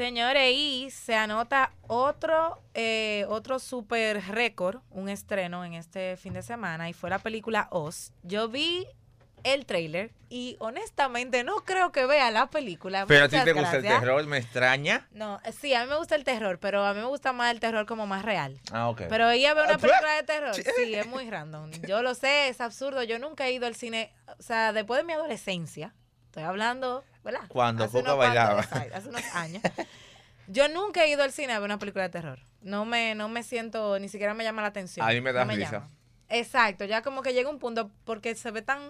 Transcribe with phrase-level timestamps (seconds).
[0.00, 6.40] Señores, y se anota otro, eh, otro super récord, un estreno en este fin de
[6.40, 8.14] semana, y fue la película Oz.
[8.22, 8.86] Yo vi
[9.44, 13.04] el trailer y honestamente no creo que vea la película.
[13.04, 15.06] Pero a ti te gusta el terror, me extraña.
[15.12, 17.60] No, sí, a mí me gusta el terror, pero a mí me gusta más el
[17.60, 18.58] terror como más real.
[18.72, 19.02] Ah, ok.
[19.06, 20.54] Pero ella ve Ah, una pues, película de terror.
[20.54, 21.72] Sí, es muy random.
[21.86, 23.02] Yo lo sé, es absurdo.
[23.02, 25.94] Yo nunca he ido al cine, o sea, después de mi adolescencia,
[26.30, 27.40] estoy hablando, ¿verdad?
[27.48, 28.60] Cuando Hace Coca bailaba.
[28.60, 29.62] hace unos años.
[30.46, 32.38] Yo nunca he ido al cine a ver una película de terror.
[32.62, 35.06] No me, no me siento, ni siquiera me llama la atención.
[35.06, 35.88] A mí me da No risa.
[36.28, 38.80] Exacto, ya como que llega un punto porque se ve tan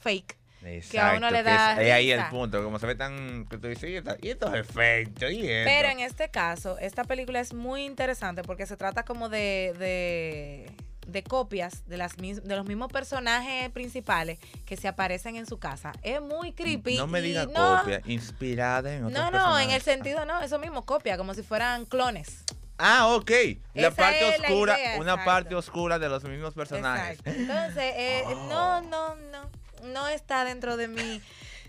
[0.00, 0.38] fake.
[0.62, 3.46] Exacto, que a uno le da es, es ahí el punto, como se ve tan...
[3.46, 5.70] Que tú dices, y estos efectos, y esto.
[5.70, 10.72] Pero en este caso, esta película es muy interesante porque se trata como de, de,
[11.06, 15.92] de copias de, las, de los mismos personajes principales que se aparecen en su casa.
[16.02, 16.96] Es muy creepy.
[16.96, 20.58] No me digas no- copia, inspirada en otros No, no, en el sentido no, eso
[20.58, 22.42] mismo, copia, como si fueran clones.
[22.78, 23.30] Ah, ok.
[23.74, 25.24] La Esa parte es la oscura, idea, una exacto.
[25.24, 27.18] parte oscura de los mismos personajes.
[27.20, 27.40] Exacto.
[27.40, 28.48] Entonces, eh, Oh.
[28.50, 29.50] no, no, no,
[29.84, 31.22] no está dentro de mi...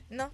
[0.09, 0.31] No.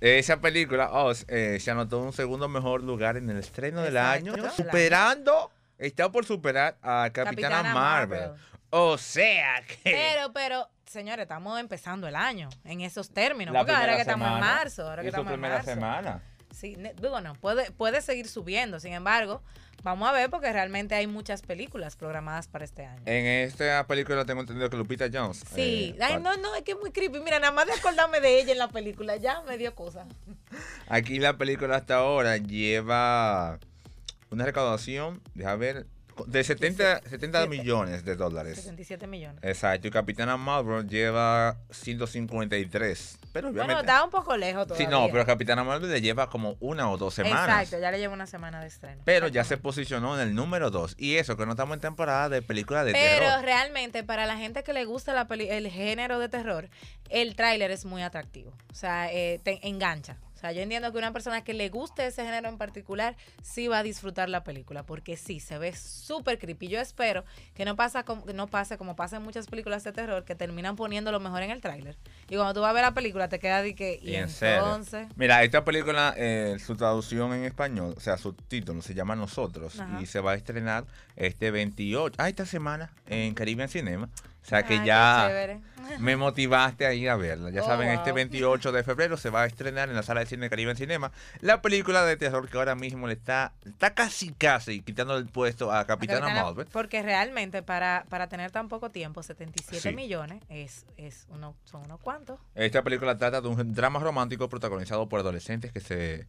[0.00, 4.34] Esa película Oz eh, se anotó un segundo mejor lugar en el estreno del año,
[4.54, 8.20] superando, está por superar a Capitana, Capitana Marvel.
[8.20, 8.40] Marvel.
[8.70, 13.52] O sea que Pero, pero, señores, estamos empezando el año en esos términos.
[13.52, 15.64] la porque ahora que estamos en marzo, ahora que estamos en marzo.
[15.64, 16.22] semana.
[16.50, 18.78] Sí, digo, no, puede, puede seguir subiendo.
[18.78, 19.42] Sin embargo,
[19.82, 23.02] vamos a ver porque realmente hay muchas películas programadas para este año.
[23.06, 25.42] En esta película tengo entendido que Lupita Jones.
[25.54, 27.20] Sí, eh, ay, no, no, es que es muy creepy.
[27.20, 30.06] Mira, nada más de acordarme de ella en la película, ya me dio cosa.
[30.88, 33.58] Aquí la película hasta ahora lleva
[34.30, 35.86] una recaudación, deja ver,
[36.26, 37.48] de 70, 70 Siete.
[37.48, 38.56] millones de dólares.
[38.56, 39.40] 67 millones.
[39.42, 41.56] Exacto, y Capitana Marvel lleva
[42.18, 43.18] 153.
[43.32, 44.88] Pero Bueno, está un poco lejos sí, todavía.
[44.90, 47.62] no, pero Capitana Marvel le lleva como una o dos semanas.
[47.62, 49.02] Exacto, ya le llevo una semana de estreno.
[49.04, 50.94] Pero ya se posicionó en el número 2.
[50.98, 53.44] Y eso, que no estamos en temporada de películas de Pero terror.
[53.44, 56.68] realmente para la gente que le gusta la peli- el género de terror,
[57.10, 58.52] el tráiler es muy atractivo.
[58.70, 60.16] O sea, eh, te engancha.
[60.44, 63.78] Sea, yo entiendo que una persona que le guste ese género en particular sí va
[63.78, 66.68] a disfrutar la película, porque sí, se ve súper creepy.
[66.68, 67.24] Yo espero
[67.54, 70.76] que no, pasa como, no pase como pasa en muchas películas de terror, que terminan
[70.76, 71.96] poniendo lo mejor en el tráiler.
[72.28, 73.98] Y cuando tú vas a ver la película, te queda de que...
[74.02, 74.64] Y, Y en serio.
[74.64, 75.08] entonces...
[75.16, 79.80] Mira, esta película, eh, su traducción en español, o sea, su título se llama Nosotros
[79.80, 79.98] Ajá.
[80.02, 80.84] y se va a estrenar
[81.16, 84.10] este 28, ah, esta semana en Caribbean Cinema.
[84.44, 85.58] O sea que Ay, ya
[86.00, 87.48] me motivaste a ir a verla.
[87.50, 88.16] Ya Oh, saben, este wow.
[88.16, 91.62] 28 de febrero se va a estrenar en la sala de cine Caribbean Cinema la
[91.62, 95.86] película de terror que ahora mismo le está, está casi casi quitando el puesto a
[95.86, 96.66] Capitana Capitana- Marvel.
[96.70, 99.96] Porque realmente para, para tener tan poco tiempo, 77 Sí.
[99.96, 102.38] millones, es, es uno, son unos cuantos.
[102.54, 106.26] Esta película trata de un drama romántico protagonizado por adolescentes que se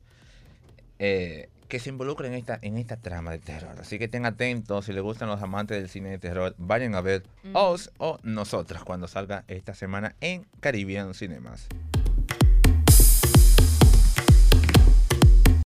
[0.99, 3.75] eh, que se involucran en esta en esta trama de terror.
[3.79, 7.01] Así que estén atentos si les gustan los amantes del cine de terror, vayan a
[7.01, 7.57] ver Ujú.
[7.57, 11.67] Oz o Nosotras cuando salga esta semana en Caribbean Cinemas.